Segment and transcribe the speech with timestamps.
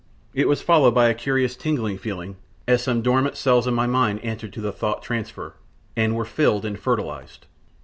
[0.33, 4.19] It was followed by a curious tingling feeling, as some dormant cells in my mind
[4.23, 5.53] answered to the thought transfer,
[5.95, 7.45] and were filled and fertilised!